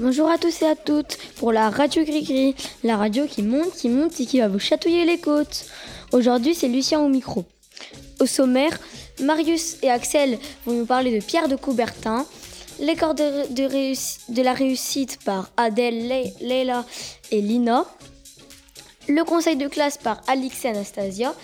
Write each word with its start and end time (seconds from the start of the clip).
Bonjour 0.00 0.30
à 0.30 0.38
tous 0.38 0.62
et 0.62 0.66
à 0.66 0.76
toutes 0.76 1.18
pour 1.38 1.50
la 1.50 1.70
radio 1.70 2.04
Gris-Gris, 2.04 2.54
la 2.84 2.96
radio 2.96 3.26
qui 3.26 3.42
monte, 3.42 3.72
qui 3.72 3.88
monte 3.88 4.20
et 4.20 4.26
qui 4.26 4.38
va 4.38 4.46
vous 4.46 4.60
chatouiller 4.60 5.04
les 5.04 5.18
côtes. 5.18 5.66
Aujourd'hui, 6.12 6.54
c'est 6.54 6.68
Lucien 6.68 7.00
au 7.00 7.08
micro. 7.08 7.44
Au 8.20 8.26
sommaire, 8.26 8.78
Marius 9.20 9.76
et 9.82 9.90
Axel 9.90 10.38
vont 10.66 10.74
nous 10.74 10.86
parler 10.86 11.18
de 11.18 11.24
Pierre 11.24 11.48
de 11.48 11.56
Coubertin, 11.56 12.24
les 12.78 12.94
corps 12.94 13.16
de, 13.16 13.52
de 13.52 14.42
la 14.42 14.52
réussite 14.52 15.18
par 15.24 15.50
Adèle, 15.56 16.06
Leila 16.40 16.84
et 17.32 17.40
Lina, 17.40 17.84
le 19.08 19.24
conseil 19.24 19.56
de 19.56 19.66
classe 19.66 19.98
par 19.98 20.20
Alix 20.28 20.64
et 20.64 20.68
Anastasia, 20.68 21.34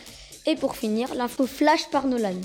et 0.47 0.55
pour 0.55 0.77
finir, 0.77 1.13
l'info 1.17 1.49
flash 1.49 1.89
par 1.91 2.07
Nolan. 2.07 2.37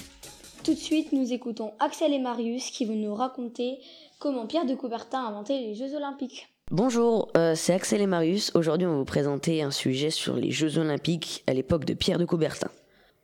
Tout 0.70 0.76
de 0.76 0.80
suite, 0.80 1.14
nous 1.14 1.34
écoutons 1.34 1.73
Axel 1.80 2.14
et 2.14 2.20
Marius 2.20 2.70
qui 2.70 2.86
vont 2.86 2.94
nous 2.94 3.16
raconter 3.16 3.80
comment 4.20 4.46
Pierre 4.46 4.68
de 4.68 4.76
Coubertin 4.76 5.18
a 5.18 5.30
inventé 5.30 5.59
les 5.59 5.73
Jeux 5.73 5.95
Olympiques. 5.95 6.48
Bonjour, 6.70 7.32
euh, 7.36 7.55
c'est 7.55 7.73
Axel 7.73 8.02
et 8.02 8.05
Marius. 8.05 8.52
Aujourd'hui, 8.54 8.86
on 8.86 8.92
va 8.92 8.98
vous 8.98 9.04
présenter 9.04 9.64
un 9.64 9.72
sujet 9.72 10.12
sur 10.12 10.36
les 10.36 10.52
Jeux 10.52 10.78
Olympiques 10.78 11.44
à 11.48 11.55
l'époque 11.55 11.86
de 11.86 11.95
Pierre 11.95 12.20
de 12.20 12.26
Coubertin. 12.26 12.70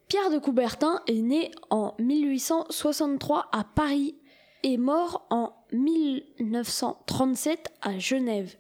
Pierre 0.07 0.31
de 0.31 0.39
Coubertin 0.39 1.01
est 1.05 1.21
né 1.21 1.51
en 1.69 1.93
1863 1.99 3.45
à 3.51 3.63
Paris 3.63 4.15
et 4.63 4.77
mort 4.77 5.27
en 5.29 5.53
1937 5.71 7.73
à 7.83 7.99
Genève. 7.99 8.55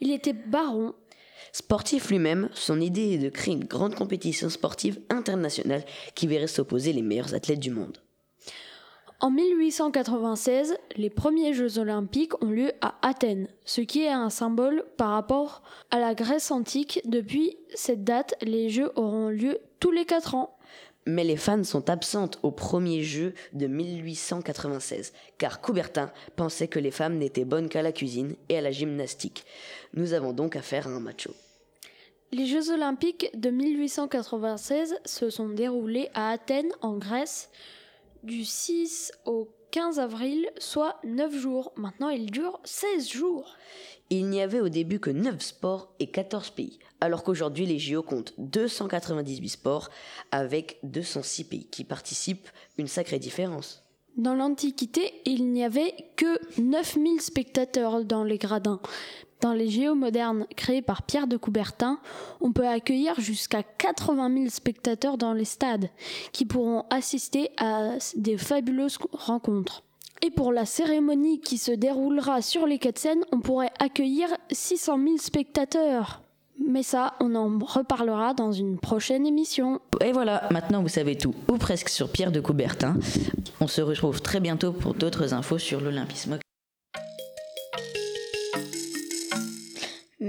Il 0.00 0.12
était 0.12 0.32
baron 0.32 0.94
Sportif 1.50 2.08
lui-même, 2.08 2.50
son 2.54 2.80
idée 2.80 3.14
est 3.14 3.18
de 3.18 3.30
créer 3.30 3.54
une 3.54 3.64
grande 3.64 3.96
compétition 3.96 4.48
sportive 4.48 5.00
internationale 5.10 5.84
qui 6.14 6.28
verrait 6.28 6.46
s'opposer 6.46 6.92
les 6.92 7.02
meilleurs 7.02 7.34
athlètes 7.34 7.58
du 7.58 7.72
monde. 7.72 7.98
En 9.20 9.32
1896, 9.32 10.76
les 10.96 11.10
premiers 11.10 11.52
Jeux 11.52 11.80
olympiques 11.80 12.40
ont 12.40 12.50
lieu 12.50 12.70
à 12.80 12.94
Athènes, 13.02 13.48
ce 13.64 13.80
qui 13.80 14.02
est 14.02 14.12
un 14.12 14.30
symbole 14.30 14.84
par 14.96 15.10
rapport 15.10 15.64
à 15.90 15.98
la 15.98 16.14
Grèce 16.14 16.52
antique. 16.52 17.00
Depuis 17.04 17.56
cette 17.74 18.04
date, 18.04 18.36
les 18.42 18.68
Jeux 18.68 18.92
auront 18.94 19.28
lieu 19.28 19.58
tous 19.80 19.90
les 19.90 20.04
4 20.04 20.36
ans. 20.36 20.56
Mais 21.04 21.24
les 21.24 21.36
fans 21.36 21.64
sont 21.64 21.90
absentes 21.90 22.38
au 22.44 22.52
premier 22.52 23.02
jeu 23.02 23.34
de 23.54 23.66
1896, 23.66 25.12
car 25.36 25.60
Coubertin 25.60 26.12
pensait 26.36 26.68
que 26.68 26.78
les 26.78 26.92
femmes 26.92 27.18
n'étaient 27.18 27.44
bonnes 27.44 27.68
qu'à 27.68 27.82
la 27.82 27.92
cuisine 27.92 28.36
et 28.48 28.58
à 28.58 28.60
la 28.60 28.70
gymnastique. 28.70 29.44
Nous 29.94 30.12
avons 30.12 30.32
donc 30.32 30.54
affaire 30.54 30.86
à 30.86 30.90
un 30.90 31.00
macho. 31.00 31.32
Les 32.30 32.46
Jeux 32.46 32.70
olympiques 32.70 33.30
de 33.34 33.50
1896 33.50 34.96
se 35.04 35.30
sont 35.30 35.48
déroulés 35.48 36.08
à 36.14 36.30
Athènes, 36.30 36.70
en 36.82 36.98
Grèce, 36.98 37.50
du 38.22 38.44
6 38.44 39.12
au 39.24 39.48
15 39.70 39.98
avril, 39.98 40.48
soit 40.58 40.96
9 41.04 41.34
jours. 41.34 41.72
Maintenant, 41.76 42.08
ils 42.08 42.30
durent 42.30 42.60
16 42.64 43.08
jours. 43.08 43.56
Il 44.10 44.28
n'y 44.28 44.40
avait 44.40 44.60
au 44.60 44.68
début 44.68 45.00
que 45.00 45.10
9 45.10 45.40
sports 45.40 45.92
et 45.98 46.06
14 46.06 46.50
pays, 46.50 46.78
alors 47.00 47.22
qu'aujourd'hui 47.22 47.66
les 47.66 47.78
JO 47.78 48.02
comptent 48.02 48.32
298 48.38 49.48
sports 49.50 49.90
avec 50.30 50.78
206 50.82 51.44
pays 51.44 51.66
qui 51.66 51.84
participent, 51.84 52.48
une 52.78 52.86
sacrée 52.86 53.18
différence. 53.18 53.82
Dans 54.16 54.34
l'Antiquité, 54.34 55.12
il 55.26 55.52
n'y 55.52 55.62
avait 55.62 55.94
que 56.16 56.60
9000 56.60 57.20
spectateurs 57.20 58.04
dans 58.04 58.24
les 58.24 58.38
gradins. 58.38 58.80
Dans 59.40 59.52
les 59.52 59.70
JO 59.70 59.94
modernes 59.94 60.46
créés 60.56 60.82
par 60.82 61.02
Pierre 61.02 61.28
de 61.28 61.36
Coubertin, 61.36 62.00
on 62.40 62.52
peut 62.52 62.66
accueillir 62.66 63.20
jusqu'à 63.20 63.62
80 63.62 64.34
000 64.34 64.48
spectateurs 64.48 65.16
dans 65.16 65.32
les 65.32 65.44
stades 65.44 65.90
qui 66.32 66.44
pourront 66.44 66.84
assister 66.90 67.50
à 67.56 67.92
des 68.16 68.36
fabuleuses 68.36 68.98
rencontres. 69.12 69.84
Et 70.22 70.30
pour 70.30 70.52
la 70.52 70.66
cérémonie 70.66 71.40
qui 71.40 71.58
se 71.58 71.70
déroulera 71.70 72.42
sur 72.42 72.66
les 72.66 72.80
quatre 72.80 72.98
scènes, 72.98 73.24
on 73.30 73.38
pourrait 73.38 73.70
accueillir 73.78 74.28
600 74.50 74.98
000 75.04 75.16
spectateurs. 75.18 76.22
Mais 76.66 76.82
ça, 76.82 77.14
on 77.20 77.36
en 77.36 77.60
reparlera 77.64 78.34
dans 78.34 78.50
une 78.50 78.78
prochaine 78.78 79.24
émission. 79.24 79.80
Et 80.04 80.10
voilà, 80.10 80.48
maintenant 80.50 80.82
vous 80.82 80.88
savez 80.88 81.16
tout, 81.16 81.34
ou 81.48 81.56
presque 81.56 81.88
sur 81.88 82.10
Pierre 82.10 82.32
de 82.32 82.40
Coubertin. 82.40 82.96
On 83.60 83.68
se 83.68 83.80
retrouve 83.80 84.20
très 84.20 84.40
bientôt 84.40 84.72
pour 84.72 84.94
d'autres 84.94 85.34
infos 85.34 85.58
sur 85.58 85.80
l'Olympisme. 85.80 86.40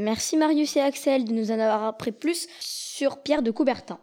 Merci 0.02 0.38
Marius 0.38 0.78
et 0.78 0.80
Axel 0.80 1.26
de 1.26 1.34
nous 1.34 1.52
en 1.52 1.60
avoir 1.60 1.84
appris 1.84 2.14
plus 2.14 2.48
sur 2.62 3.22
Pierre 3.22 3.42
de 3.42 3.52
Coubertin. 3.52 4.00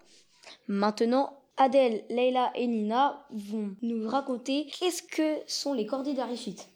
Maintenant, 0.69 1.39
Adèle, 1.57 2.05
Leila 2.11 2.53
et 2.55 2.67
Nina 2.67 3.27
vont 3.31 3.75
nous 3.81 4.07
raconter 4.07 4.67
qu'est-ce 4.67 5.03
que 5.03 5.41
sont 5.47 5.73
les 5.73 5.87
cordées 5.87 6.13
de 6.13 6.19
la 6.19 6.27
réussite. 6.27 6.69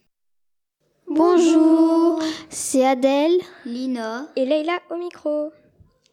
Bonjour, 1.07 2.23
c'est 2.49 2.87
Adèle, 2.87 3.39
Lina 3.67 4.27
et 4.37 4.47
Leila 4.47 4.79
au 4.89 4.97
micro. 4.97 5.53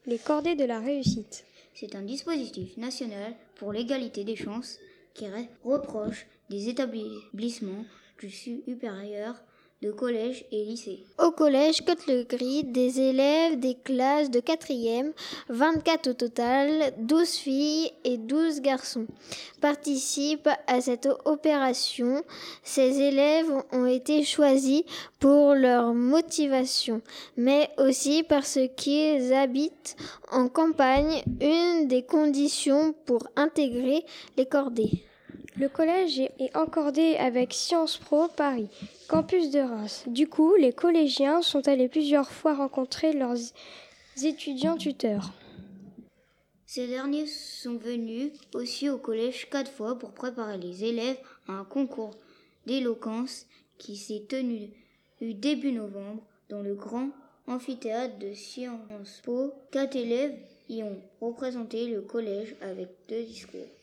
Les 0.05 0.17
cordées 0.17 0.55
de 0.55 0.65
la 0.65 0.81
réussite. 0.81 1.45
C'est 1.75 1.95
un 1.95 2.01
dispositif 2.01 2.75
national 2.75 3.35
pour 3.55 3.71
l'égalité 3.71 4.25
des 4.25 4.35
chances 4.35 4.79
qui 5.13 5.27
reproche 5.63 6.27
des 6.49 6.67
établissements 6.67 7.85
du 8.19 8.29
supérieur 8.29 9.35
Au 9.85 11.31
collège 11.31 11.85
Côte-le-Gris, 11.85 12.63
des 12.63 12.99
élèves 12.99 13.59
des 13.59 13.75
classes 13.75 14.31
de 14.31 14.39
4e, 14.39 15.11
24 15.49 16.09
au 16.09 16.13
total, 16.13 16.93
12 16.97 17.29
filles 17.29 17.91
et 18.03 18.17
12 18.17 18.61
garçons, 18.61 19.05
participent 19.61 20.49
à 20.65 20.81
cette 20.81 21.07
opération. 21.25 22.23
Ces 22.63 23.01
élèves 23.01 23.51
ont 23.71 23.85
été 23.85 24.23
choisis 24.23 24.81
pour 25.19 25.53
leur 25.53 25.93
motivation, 25.93 27.03
mais 27.35 27.69
aussi 27.77 28.23
parce 28.23 28.57
qu'ils 28.75 29.31
habitent 29.31 29.95
en 30.31 30.47
campagne, 30.47 31.21
une 31.39 31.87
des 31.87 32.01
conditions 32.01 32.95
pour 33.05 33.27
intégrer 33.35 34.03
les 34.37 34.47
cordées. 34.47 35.03
Le 35.59 35.69
collège 35.69 36.19
est 36.19 36.55
encordé 36.55 37.15
avec 37.15 37.51
Sciences 37.51 37.97
Pro 37.97 38.27
Paris, 38.27 38.69
campus 39.07 39.49
de 39.49 39.59
Reims. 39.59 40.03
Du 40.05 40.27
coup, 40.27 40.53
les 40.53 40.71
collégiens 40.71 41.41
sont 41.41 41.67
allés 41.67 41.89
plusieurs 41.89 42.29
fois 42.29 42.53
rencontrer 42.53 43.11
leurs 43.11 43.37
étudiants 44.23 44.77
tuteurs. 44.77 45.33
Ces 46.67 46.85
derniers 46.85 47.25
sont 47.25 47.77
venus 47.77 48.33
aussi 48.53 48.87
au 48.87 48.99
collège 48.99 49.49
quatre 49.49 49.71
fois 49.71 49.97
pour 49.97 50.11
préparer 50.11 50.59
les 50.59 50.83
élèves 50.83 51.17
à 51.47 51.53
un 51.53 51.63
concours 51.63 52.15
d'éloquence 52.67 53.47
qui 53.79 53.95
s'est 53.95 54.25
tenu 54.29 54.69
début 55.21 55.71
novembre 55.71 56.21
dans 56.49 56.61
le 56.61 56.75
grand 56.75 57.09
amphithéâtre 57.47 58.19
de 58.19 58.33
Sciences 58.33 59.21
Po. 59.23 59.53
Quatre 59.71 59.95
élèves 59.95 60.37
y 60.69 60.83
ont 60.83 61.01
représenté 61.19 61.87
le 61.87 62.01
collège 62.01 62.55
avec 62.61 62.89
deux 63.09 63.23
discours. 63.23 63.76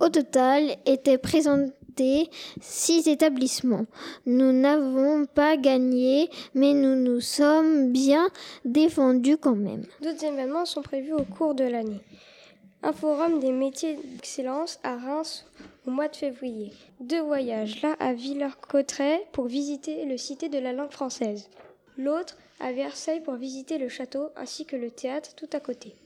Au 0.00 0.08
total 0.08 0.76
étaient 0.86 1.18
présentés 1.18 2.30
six 2.60 3.08
établissements. 3.08 3.86
Nous 4.26 4.52
n'avons 4.52 5.26
pas 5.26 5.56
gagné, 5.56 6.30
mais 6.54 6.72
nous 6.72 6.94
nous 6.94 7.20
sommes 7.20 7.90
bien 7.92 8.28
défendus 8.64 9.36
quand 9.36 9.56
même. 9.56 9.84
D'autres 10.00 10.24
événements 10.24 10.64
sont 10.64 10.82
prévus 10.82 11.14
au 11.14 11.24
cours 11.24 11.54
de 11.54 11.64
l'année. 11.64 12.00
Un 12.82 12.92
forum 12.92 13.40
des 13.40 13.50
métiers 13.50 13.96
d'excellence 13.96 14.78
à 14.84 14.96
Reims 14.96 15.44
au 15.86 15.90
mois 15.90 16.06
de 16.06 16.14
février. 16.14 16.72
Deux 17.00 17.20
voyages, 17.20 17.82
l'un 17.82 17.96
à 17.98 18.12
Villers-Cotterêts 18.12 19.26
pour 19.32 19.46
visiter 19.46 20.04
le 20.04 20.16
cité 20.16 20.48
de 20.48 20.58
la 20.58 20.72
langue 20.72 20.92
française. 20.92 21.48
L'autre 21.96 22.36
à 22.60 22.70
Versailles 22.72 23.22
pour 23.22 23.34
visiter 23.34 23.78
le 23.78 23.88
château 23.88 24.28
ainsi 24.36 24.64
que 24.64 24.76
le 24.76 24.92
théâtre 24.92 25.34
tout 25.34 25.48
à 25.52 25.58
côté. 25.58 25.96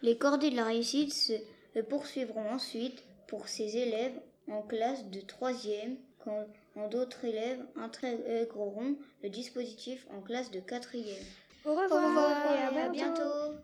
Les 0.00 0.16
cordées 0.16 0.50
de 0.50 0.56
la 0.56 0.64
réussite 0.64 1.12
se 1.12 1.32
poursuivront 1.80 2.50
ensuite 2.50 3.04
pour 3.26 3.48
ces 3.48 3.76
élèves 3.76 4.18
en 4.48 4.62
classe 4.62 5.04
de 5.06 5.20
troisième 5.20 5.96
quand 6.24 6.88
d'autres 6.90 7.24
élèves 7.24 7.64
intégreront 7.76 8.96
le 9.22 9.28
dispositif 9.28 10.06
en 10.16 10.20
classe 10.20 10.50
de 10.50 10.60
quatrième. 10.60 11.24
Au 11.64 11.70
revoir, 11.70 11.90
Au 11.92 12.08
revoir 12.08 12.76
et 12.76 12.80
à 12.80 12.88
bientôt. 12.88 13.54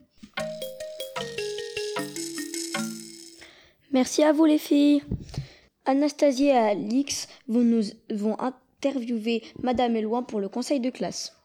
Merci 3.90 4.22
à 4.22 4.32
vous 4.32 4.46
les 4.46 4.58
filles. 4.58 5.02
Anastasie 5.84 6.46
et 6.46 6.52
Alix 6.52 7.28
vont 7.48 7.60
nous 7.60 7.82
vont 8.10 8.36
interviewer 8.38 9.42
Madame 9.62 9.96
Eloin 9.96 10.22
pour 10.22 10.40
le 10.40 10.48
conseil 10.48 10.80
de 10.80 10.90
classe. 10.90 11.41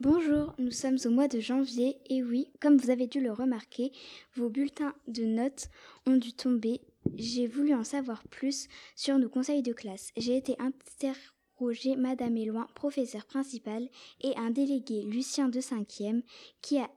Bonjour, 0.00 0.52
nous 0.58 0.72
sommes 0.72 0.98
au 1.06 1.08
mois 1.08 1.26
de 1.26 1.40
janvier 1.40 1.96
et 2.10 2.22
oui, 2.22 2.50
comme 2.60 2.76
vous 2.76 2.90
avez 2.90 3.06
dû 3.06 3.18
le 3.18 3.32
remarquer, 3.32 3.92
vos 4.34 4.50
bulletins 4.50 4.94
de 5.08 5.24
notes 5.24 5.68
ont 6.06 6.18
dû 6.18 6.34
tomber. 6.34 6.82
J'ai 7.14 7.46
voulu 7.46 7.72
en 7.72 7.82
savoir 7.82 8.22
plus 8.24 8.68
sur 8.94 9.18
nos 9.18 9.30
conseils 9.30 9.62
de 9.62 9.72
classe. 9.72 10.10
J'ai 10.18 10.36
été 10.36 10.54
interroger 10.58 11.96
Madame 11.96 12.36
Éloin, 12.36 12.66
professeur 12.74 13.24
principal, 13.24 13.88
et 14.20 14.36
un 14.36 14.50
délégué, 14.50 15.00
Lucien 15.00 15.48
de 15.48 15.60
5e, 15.60 16.20
qui, 16.60 16.78
a, 16.78 16.90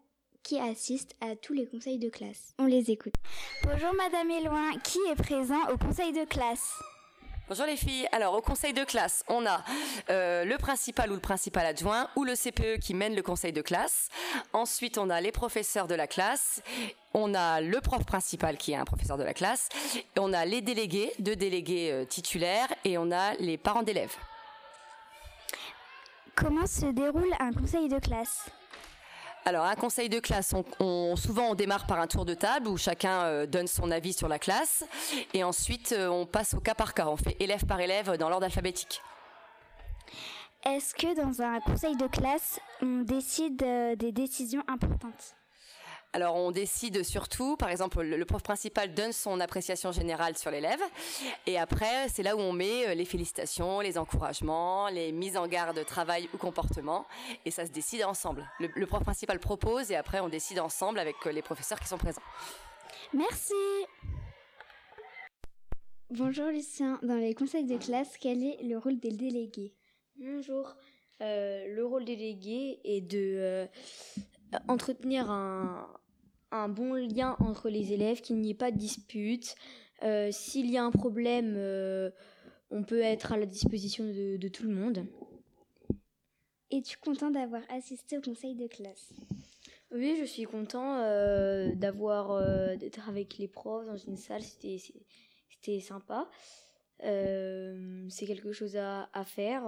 qui 0.44 0.60
assiste 0.60 1.16
à 1.22 1.38
tous 1.38 1.54
les 1.54 1.68
conseils 1.68 2.00
de 2.00 2.10
classe. 2.10 2.54
On 2.60 2.66
les 2.66 2.92
écoute. 2.92 3.14
Bonjour 3.64 3.94
Madame 3.96 4.30
Éloin, 4.30 4.78
qui 4.84 5.00
est 5.10 5.16
présent 5.16 5.72
au 5.74 5.78
conseil 5.78 6.12
de 6.12 6.26
classe? 6.26 6.74
Bonjour 7.50 7.66
les 7.66 7.78
filles. 7.78 8.08
Alors 8.12 8.36
au 8.36 8.42
conseil 8.42 8.74
de 8.74 8.84
classe, 8.84 9.24
on 9.28 9.44
a 9.48 9.64
euh, 10.12 10.46
le 10.46 10.56
principal 10.60 11.10
ou 11.10 11.16
le 11.16 11.20
principal 11.20 11.66
adjoint 11.66 12.08
ou 12.16 12.24
le 12.24 12.36
CPE 12.36 12.80
qui 12.80 12.94
mène 12.94 13.16
le 13.16 13.24
conseil 13.24 13.52
de 13.52 13.64
classe. 13.64 14.10
Ensuite, 14.54 15.00
on 15.00 15.10
a 15.10 15.20
les 15.20 15.32
professeurs 15.32 15.88
de 15.88 15.96
la 15.96 16.06
classe. 16.06 16.62
On 17.16 17.34
a 17.34 17.60
le 17.60 17.82
prof 17.82 18.06
principal 18.06 18.56
qui 18.56 18.74
est 18.74 18.76
un 18.76 18.86
professeur 18.86 19.18
de 19.18 19.24
la 19.24 19.34
classe. 19.34 19.68
On 20.20 20.32
a 20.32 20.46
les 20.46 20.62
délégués, 20.62 21.12
deux 21.18 21.36
délégués 21.36 21.92
euh, 21.92 22.06
titulaires 22.06 22.72
et 22.86 23.00
on 23.00 23.12
a 23.12 23.34
les 23.40 23.58
parents 23.58 23.82
d'élèves. 23.82 24.16
Comment 26.36 26.68
se 26.68 26.86
déroule 26.86 27.34
un 27.40 27.52
conseil 27.52 27.90
de 27.90 27.98
classe? 27.98 28.52
Alors, 29.46 29.66
un 29.66 29.76
conseil 29.76 30.10
de 30.10 30.20
classe, 30.20 30.54
souvent 31.16 31.50
on 31.50 31.56
démarre 31.56 31.88
par 31.88 32.00
un 32.00 32.08
tour 32.08 32.26
de 32.26 32.34
table 32.34 32.68
où 32.68 32.78
chacun 32.78 33.24
euh, 33.24 33.46
donne 33.46 33.68
son 33.68 33.90
avis 33.90 34.14
sur 34.14 34.28
la 34.28 34.38
classe 34.38 34.84
et 35.34 35.44
ensuite 35.44 35.94
euh, 35.94 36.08
on 36.08 36.26
passe 36.26 36.54
au 36.54 36.60
cas 36.60 36.76
par 36.76 36.94
cas. 36.94 37.08
On 37.08 37.18
fait 37.18 37.36
élève 37.40 37.66
par 37.66 37.80
élève 37.80 38.18
dans 38.18 38.30
l'ordre 38.30 38.46
alphabétique. 38.46 39.02
Est-ce 40.66 40.94
que 40.94 41.16
dans 41.16 41.42
un 41.42 41.60
conseil 41.62 41.96
de 41.96 42.08
classe, 42.08 42.60
on 42.82 43.02
décide 43.02 43.64
euh, 43.64 43.96
des 43.96 44.12
décisions 44.12 44.64
importantes? 44.68 45.36
Alors 46.12 46.36
on 46.36 46.52
décide 46.52 47.04
surtout, 47.04 47.56
par 47.56 47.70
exemple, 47.70 48.02
le, 48.02 48.26
prof 48.26 48.42
principal 48.42 48.94
donne 48.94 49.12
son 49.12 49.40
appréciation 49.40 49.92
générale 49.92 50.38
sur 50.38 50.50
l'élève, 50.50 50.80
et 51.46 51.58
après 51.60 52.10
c'est 52.10 52.24
là 52.24 52.36
où 52.36 52.40
on 52.40 52.52
met 52.52 52.88
euh, 52.88 52.94
les 52.96 53.06
félicitations, 53.06 53.80
les 53.80 53.98
encouragements, 53.98 54.90
les 54.90 55.12
mises 55.12 55.38
en 55.38 55.48
garde 55.48 55.86
travail 55.86 56.28
ou 56.34 56.38
comportement, 56.38 57.06
et 57.46 57.52
ça 57.52 57.66
se 57.66 57.72
décide 57.72 58.04
ensemble. 58.04 58.50
Le, 58.60 58.86
prof 58.88 59.04
principal 59.04 59.40
propose, 59.40 59.92
et 59.92 59.96
après 59.96 60.20
on 60.20 60.30
décide 60.30 60.60
ensemble 60.60 60.98
avec 60.98 61.16
euh, 61.28 61.32
les 61.32 61.44
professeurs 61.44 61.80
qui 61.80 61.88
sont 61.88 62.00
présents. 62.00 62.24
Merci. 63.14 63.54
Bonjour 66.10 66.48
Lucien, 66.48 66.98
dans 67.04 67.18
les 67.18 67.36
conseils 67.36 67.66
de 67.66 67.78
classe, 67.78 68.18
quel 68.20 68.44
est 68.44 68.64
le 68.64 68.80
rôle 68.80 69.00
des 69.00 69.12
délégués? 69.12 69.76
Bonjour. 70.18 70.76
Euh, 71.22 71.68
le 71.76 71.86
rôle 71.86 72.06
des 72.06 72.16
délégués 72.16 72.80
est 72.84 73.02
de 73.02 73.68
entretenir 74.68 75.30
un, 75.30 75.88
un 76.52 76.70
bon 76.70 76.94
lien 76.94 77.36
entre 77.40 77.70
les 77.70 77.94
élèves, 77.94 78.22
qu'il 78.22 78.38
n'y 78.38 78.52
ait 78.52 78.56
pas 78.56 78.72
de 78.72 78.78
dispute. 78.78 79.56
Euh, 80.04 80.30
s'il 80.32 80.70
y 80.70 80.78
a 80.78 80.84
un 80.84 80.92
problème, 80.92 81.56
euh, 81.58 82.10
on 82.72 82.84
peut 82.84 83.02
être 83.02 83.34
à 83.34 83.38
la 83.38 83.46
disposition 83.46 84.06
de, 84.06 84.48
tout 84.48 84.64
le 84.64 84.74
monde. 84.74 85.06
Es-tu 86.72 86.98
content 86.98 87.32
d'avoir 87.32 87.62
assisté 87.70 88.18
au 88.18 88.22
conseil 88.22 88.56
de 88.56 88.68
classe? 88.68 89.14
Oui, 89.92 90.18
je 90.20 90.26
suis 90.26 90.44
content 90.44 91.00
euh, 91.00 91.74
d'avoir 91.74 92.78
d'être 92.78 93.10
avec 93.10 93.38
les 93.40 93.48
profs 93.48 93.88
dans 93.88 93.98
une 93.98 94.18
salle. 94.18 94.44
C'était 94.44 95.80
sympa. 95.80 96.30
C'est 97.02 98.26
quelque 98.28 98.52
chose 98.52 98.78
à, 98.78 99.10
à 99.14 99.26
faire. 99.26 99.64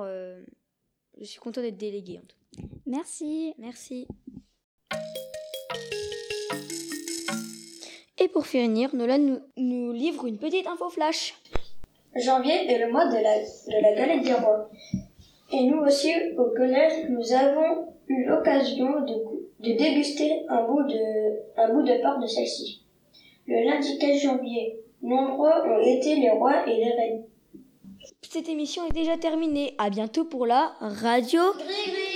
je 1.17 1.25
suis 1.25 1.39
content 1.39 1.61
d'être 1.61 1.77
déléguée. 1.77 2.19
En 2.19 2.25
tout. 2.25 2.67
Merci. 2.85 3.55
Merci. 3.57 4.07
Pour 8.33 8.45
finir, 8.45 8.95
Nolan 8.95 9.19
nous, 9.19 9.39
nous 9.57 9.91
livre 9.91 10.25
une 10.27 10.37
petite 10.37 10.67
info 10.67 10.89
flash. 10.89 11.35
Janvier 12.15 12.69
est 12.69 12.79
le 12.79 12.91
mois 12.91 13.05
de 13.05 13.15
la, 13.15 13.39
de 13.39 13.81
la 13.81 13.93
galette 13.95 14.23
des 14.23 14.33
rois. 14.33 14.69
Et 15.53 15.63
nous 15.63 15.79
aussi, 15.79 16.11
au 16.37 16.45
collège, 16.55 17.09
nous 17.09 17.33
avons 17.33 17.87
eu 18.07 18.25
l'occasion 18.25 19.01
de, 19.01 19.13
de 19.59 19.77
déguster 19.77 20.43
un 20.49 20.63
bout 20.63 20.83
de, 20.83 21.59
un 21.61 21.73
bout 21.73 21.83
de 21.83 22.01
part 22.01 22.19
de 22.19 22.27
celle-ci. 22.27 22.83
Le 23.47 23.65
lundi 23.65 23.97
15 23.97 24.21
janvier, 24.21 24.79
nombreux 25.01 25.49
ont 25.49 25.79
été 25.79 26.15
les 26.15 26.29
rois 26.29 26.67
et 26.67 26.77
les 26.77 26.91
reines. 26.91 27.23
Cette 28.21 28.49
émission 28.49 28.83
est 28.87 28.93
déjà 28.93 29.17
terminée. 29.17 29.73
À 29.77 29.89
bientôt 29.89 30.25
pour 30.25 30.45
la 30.45 30.73
radio. 30.79 31.41
Gris, 31.57 32.10